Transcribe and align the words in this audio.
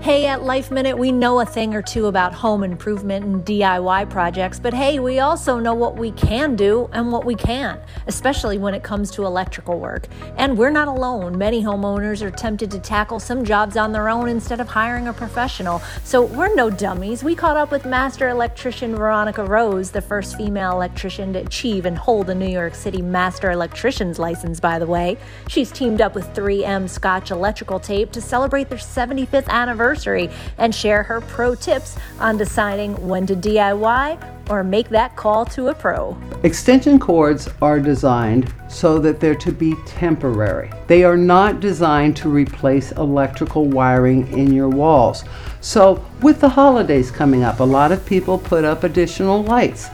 Hey, 0.00 0.24
at 0.24 0.42
Life 0.42 0.70
Minute, 0.70 0.96
we 0.96 1.12
know 1.12 1.40
a 1.40 1.44
thing 1.44 1.74
or 1.74 1.82
two 1.82 2.06
about 2.06 2.32
home 2.32 2.64
improvement 2.64 3.22
and 3.26 3.44
DIY 3.44 4.08
projects, 4.08 4.58
but 4.58 4.72
hey, 4.72 4.98
we 4.98 5.18
also 5.18 5.58
know 5.58 5.74
what 5.74 5.98
we 5.98 6.12
can 6.12 6.56
do 6.56 6.88
and 6.94 7.12
what 7.12 7.26
we 7.26 7.34
can't, 7.34 7.78
especially 8.06 8.56
when 8.56 8.72
it 8.72 8.82
comes 8.82 9.10
to 9.10 9.26
electrical 9.26 9.78
work. 9.78 10.08
And 10.38 10.56
we're 10.56 10.70
not 10.70 10.88
alone. 10.88 11.36
Many 11.36 11.62
homeowners 11.62 12.22
are 12.22 12.30
tempted 12.30 12.70
to 12.70 12.78
tackle 12.78 13.20
some 13.20 13.44
jobs 13.44 13.76
on 13.76 13.92
their 13.92 14.08
own 14.08 14.30
instead 14.30 14.58
of 14.58 14.68
hiring 14.68 15.06
a 15.06 15.12
professional. 15.12 15.82
So 16.02 16.24
we're 16.24 16.54
no 16.54 16.70
dummies. 16.70 17.22
We 17.22 17.34
caught 17.34 17.58
up 17.58 17.70
with 17.70 17.84
master 17.84 18.30
electrician 18.30 18.96
Veronica 18.96 19.44
Rose, 19.44 19.90
the 19.90 20.00
first 20.00 20.34
female 20.34 20.72
electrician 20.72 21.34
to 21.34 21.40
achieve 21.40 21.84
and 21.84 21.98
hold 21.98 22.30
a 22.30 22.34
New 22.34 22.48
York 22.48 22.74
City 22.74 23.02
master 23.02 23.50
electrician's 23.50 24.18
license, 24.18 24.60
by 24.60 24.78
the 24.78 24.86
way. 24.86 25.18
She's 25.48 25.70
teamed 25.70 26.00
up 26.00 26.14
with 26.14 26.32
3M 26.32 26.88
Scotch 26.88 27.30
Electrical 27.30 27.78
Tape 27.78 28.12
to 28.12 28.22
celebrate 28.22 28.70
their 28.70 28.78
75th 28.78 29.48
anniversary 29.48 29.89
anniversary 29.90 30.30
and 30.58 30.74
share 30.74 31.02
her 31.02 31.20
pro 31.20 31.54
tips 31.54 31.96
on 32.20 32.36
deciding 32.36 32.94
when 33.06 33.26
to 33.26 33.34
DIY 33.34 34.18
or 34.48 34.64
make 34.64 34.88
that 34.88 35.14
call 35.16 35.44
to 35.44 35.68
a 35.68 35.74
pro. 35.74 36.16
Extension 36.42 36.98
cords 36.98 37.48
are 37.60 37.78
designed 37.78 38.52
so 38.68 38.98
that 38.98 39.20
they're 39.20 39.34
to 39.34 39.52
be 39.52 39.74
temporary. 39.86 40.70
They 40.86 41.04
are 41.04 41.16
not 41.16 41.60
designed 41.60 42.16
to 42.18 42.28
replace 42.28 42.92
electrical 42.92 43.66
wiring 43.66 44.26
in 44.36 44.52
your 44.52 44.68
walls. 44.68 45.24
So, 45.60 46.04
with 46.22 46.40
the 46.40 46.48
holidays 46.48 47.10
coming 47.10 47.42
up, 47.44 47.60
a 47.60 47.64
lot 47.64 47.92
of 47.92 48.04
people 48.06 48.38
put 48.38 48.64
up 48.64 48.82
additional 48.82 49.42
lights. 49.42 49.88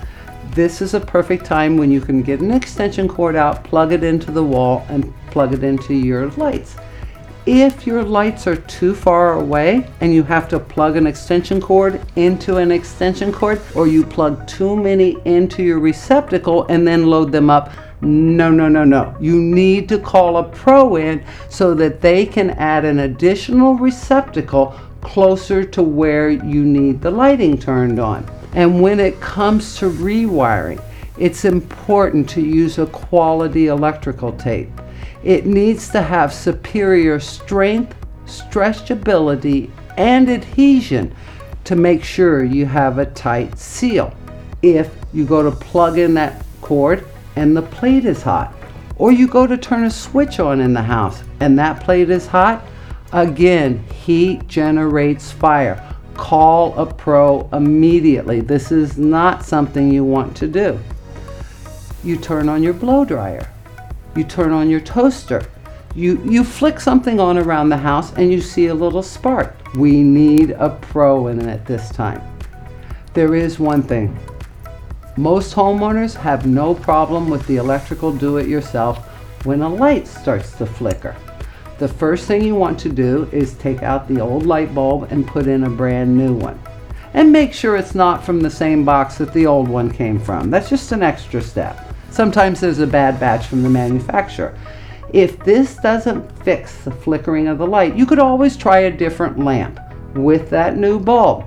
This 0.53 0.81
is 0.81 0.95
a 0.95 1.01
perfect 1.01 1.45
time 1.45 1.77
when 1.77 1.91
you 1.91 2.01
can 2.01 2.23
get 2.23 2.41
an 2.41 2.51
extension 2.51 3.09
cord 3.09 3.37
out, 3.37 3.65
plug 3.65 3.93
it 3.93 4.03
into 4.03 4.31
the 4.31 4.45
wall, 4.45 4.87
and 4.89 5.13
plug 5.31 5.53
it 5.53 5.63
into 5.63 5.93
your 5.93 6.31
lights. 6.31 6.77
If 7.47 7.87
your 7.87 8.03
lights 8.03 8.49
are 8.49 8.57
too 8.57 8.93
far 8.93 9.35
away 9.35 9.89
and 10.01 10.13
you 10.13 10.25
have 10.25 10.49
to 10.49 10.59
plug 10.59 10.97
an 10.97 11.07
extension 11.07 11.61
cord 11.61 12.01
into 12.17 12.57
an 12.57 12.73
extension 12.73 13.33
cord, 13.33 13.61
or 13.77 13.87
you 13.87 14.05
plug 14.05 14.49
too 14.49 14.75
many 14.75 15.17
into 15.25 15.63
your 15.63 15.79
receptacle 15.79 16.67
and 16.67 16.85
then 16.85 17.07
load 17.07 17.31
them 17.31 17.49
up, 17.49 17.71
no, 18.01 18.51
no, 18.51 18.67
no, 18.67 18.83
no. 18.83 19.17
You 19.21 19.41
need 19.41 19.89
to 19.91 19.99
call 20.01 20.39
a 20.39 20.43
pro 20.43 20.97
in 20.97 21.25
so 21.49 21.73
that 21.75 22.01
they 22.01 22.27
can 22.27 22.51
add 22.51 22.85
an 22.85 22.99
additional 22.99 23.77
receptacle 23.77 24.75
closer 25.01 25.63
to 25.63 25.85
where 25.85 26.31
you 26.31 26.65
need 26.65 27.01
the 27.01 27.13
lighting 27.13 27.57
turned 27.57 28.01
on. 28.01 28.29
And 28.55 28.83
when 28.83 28.99
it 28.99 29.21
comes 29.21 29.77
to 29.79 29.89
rewiring, 29.89 30.83
it's 31.17 31.45
important 31.45 32.29
to 32.31 32.41
use 32.41 32.79
a 32.79 32.87
quality 32.87 33.69
electrical 33.69 34.33
tape. 34.33 34.69
It 35.27 35.45
needs 35.45 35.89
to 35.89 36.03
have 36.03 36.33
superior 36.33 37.19
strength, 37.19 37.97
stretchability, 38.27 39.73
and 39.97 40.31
adhesion 40.31 41.13
to 41.65 41.75
make 41.75 42.05
sure 42.05 42.45
you 42.45 42.65
have 42.65 42.99
a 42.99 43.07
tight 43.07 43.59
seal. 43.59 44.15
If 44.63 44.95
you 45.13 45.27
go 45.27 45.43
to 45.43 45.51
plug 45.51 45.99
in 45.99 46.15
that 46.15 46.47
cord 46.61 47.05
and 47.35 47.57
the 47.57 47.63
plate 47.63 48.05
is 48.05 48.23
hot, 48.23 48.55
or 48.99 49.11
you 49.11 49.27
go 49.27 49.49
to 49.49 49.57
turn 49.57 49.83
a 49.83 49.91
switch 49.91 50.39
on 50.39 50.61
in 50.61 50.73
the 50.73 50.83
house 50.83 51.25
and 51.41 51.59
that 51.59 51.83
plate 51.83 52.09
is 52.09 52.29
hot, 52.29 52.65
again, 53.13 53.83
heat 53.89 54.47
generates 54.47 55.33
fire. 55.33 55.93
Call 56.15 56.73
a 56.79 56.87
pro 56.87 57.49
immediately. 57.53 58.43
This 58.43 58.71
is 58.71 58.97
not 58.97 59.45
something 59.45 59.93
you 59.93 60.05
want 60.05 60.37
to 60.37 60.47
do. 60.47 60.79
You 62.05 62.17
turn 62.17 62.49
on 62.49 62.63
your 62.63 62.75
blow 62.75 63.05
dryer 63.05 63.51
you 64.17 64.25
turn 64.25 64.53
on 64.53 64.71
your 64.71 64.81
toaster. 64.81 65.47
You, 65.95 66.23
you 66.25 66.45
flick 66.45 66.81
something 66.81 67.21
on 67.21 67.39
around 67.39 67.69
the 67.69 67.77
house 67.77 68.13
and 68.15 68.33
you 68.33 68.41
see 68.41 68.67
a 68.67 68.75
little 68.75 69.03
spark. 69.03 69.57
We 69.75 70.03
need 70.03 70.51
a 70.51 70.71
pro 70.71 71.29
in 71.29 71.49
it 71.49 71.65
this 71.65 71.89
time. 71.91 72.23
There 73.15 73.35
is 73.35 73.59
one 73.59 73.83
thing. 73.83 74.19
Most 75.17 75.55
homeowners 75.55 76.15
have 76.15 76.47
no 76.47 76.75
problem 76.75 77.31
with 77.31 77.47
the 77.47 77.57
electrical 77.57 78.13
do-it-yourself 78.13 78.99
when 79.47 79.63
a 79.63 79.69
light 79.69 80.07
starts 80.07 80.53
to 80.59 80.67
flicker. 80.67 81.17
The 81.79 81.89
first 81.89 82.27
thing 82.27 82.43
you 82.43 82.55
want 82.55 82.79
to 82.81 82.91
do 82.91 83.29
is 83.33 83.55
take 83.55 83.83
out 83.83 84.09
the 84.09 84.21
old 84.21 84.45
light 84.45 84.75
bulb 84.75 85.11
and 85.11 85.27
put 85.27 85.47
in 85.47 85.65
a 85.65 85.71
brand 85.71 86.17
new 86.17 86.35
one. 86.35 86.61
And 87.15 87.33
make 87.33 87.55
sure 87.55 87.77
it's 87.77 87.95
not 87.95 88.25
from 88.25 88.41
the 88.41 88.51
same 88.51 88.85
box 88.85 89.17
that 89.17 89.33
the 89.33 89.47
old 89.47 89.69
one 89.69 89.91
came 89.91 90.21
from. 90.21 90.51
That's 90.51 90.69
just 90.69 90.93
an 90.93 91.03
extra 91.03 91.41
step. 91.41 91.95
Sometimes 92.11 92.61
there's 92.61 92.79
a 92.79 92.87
bad 92.87 93.21
batch 93.21 93.47
from 93.47 93.63
the 93.63 93.71
manufacturer. 93.71 94.57
If 95.13 95.39
this 95.45 95.77
doesn't 95.77 96.31
fix 96.45 96.85
the 96.85 96.91
flickering 96.91 97.49
of 97.49 97.59
the 97.59 97.67
light, 97.67 97.97
you 97.97 98.07
could 98.07 98.19
always 98.19 98.57
try 98.57 98.81
a 98.81 98.91
different 98.91 99.39
lamp 99.39 99.79
with 100.15 100.51
that 100.51 100.77
new 100.77 100.99
bulb. 100.99 101.45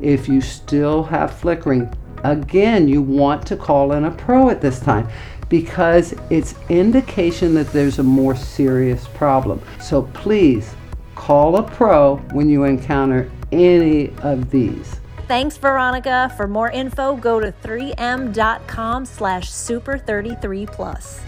If 0.00 0.28
you 0.28 0.40
still 0.40 1.02
have 1.04 1.36
flickering, 1.36 1.92
again, 2.24 2.88
you 2.88 3.02
want 3.02 3.46
to 3.46 3.56
call 3.56 3.92
in 3.92 4.04
a 4.04 4.10
pro 4.10 4.50
at 4.50 4.60
this 4.60 4.80
time 4.80 5.08
because 5.48 6.14
it's 6.30 6.54
indication 6.68 7.54
that 7.54 7.72
there's 7.72 7.98
a 7.98 8.02
more 8.02 8.36
serious 8.36 9.06
problem. 9.08 9.62
So 9.80 10.02
please 10.02 10.74
call 11.14 11.56
a 11.56 11.62
pro 11.62 12.16
when 12.32 12.48
you 12.48 12.64
encounter 12.64 13.30
any 13.50 14.10
of 14.18 14.50
these. 14.50 15.00
Thanks, 15.28 15.58
Veronica. 15.58 16.32
For 16.38 16.48
more 16.48 16.70
info, 16.70 17.14
go 17.14 17.38
to 17.38 17.52
3m.com 17.52 19.04
slash 19.04 19.50
super 19.50 19.98
33 19.98 20.64
plus. 20.64 21.20